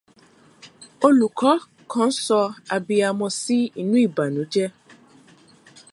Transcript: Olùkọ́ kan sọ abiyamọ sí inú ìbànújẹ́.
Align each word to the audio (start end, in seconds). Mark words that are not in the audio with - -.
Olùkọ́ 1.05 1.53
kan 1.91 2.09
sọ 2.23 2.39
abiyamọ 2.75 3.27
sí 3.41 3.57
inú 3.81 3.95
ìbànújẹ́. 4.05 4.67